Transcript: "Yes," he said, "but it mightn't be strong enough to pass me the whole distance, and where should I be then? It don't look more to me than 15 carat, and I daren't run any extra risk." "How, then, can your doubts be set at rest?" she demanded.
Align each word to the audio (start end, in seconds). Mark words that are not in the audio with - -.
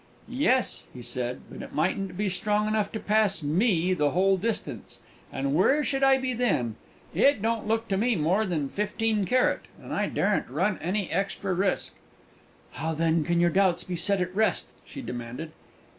"Yes," 0.27 0.87
he 0.95 1.03
said, 1.03 1.41
"but 1.51 1.61
it 1.61 1.75
mightn't 1.75 2.17
be 2.17 2.27
strong 2.27 2.67
enough 2.67 2.91
to 2.93 2.99
pass 2.99 3.43
me 3.43 3.93
the 3.93 4.09
whole 4.09 4.35
distance, 4.35 4.97
and 5.31 5.53
where 5.53 5.83
should 5.83 6.01
I 6.01 6.17
be 6.17 6.33
then? 6.33 6.75
It 7.13 7.39
don't 7.39 7.67
look 7.67 7.81
more 7.83 7.89
to 7.89 7.97
me 7.97 8.15
than 8.49 8.69
15 8.69 9.25
carat, 9.25 9.65
and 9.79 9.93
I 9.93 10.07
daren't 10.07 10.49
run 10.49 10.79
any 10.81 11.11
extra 11.11 11.53
risk." 11.53 11.97
"How, 12.71 12.95
then, 12.95 13.23
can 13.23 13.39
your 13.39 13.51
doubts 13.51 13.83
be 13.83 13.95
set 13.95 14.19
at 14.19 14.35
rest?" 14.35 14.71
she 14.85 15.03
demanded. 15.03 15.51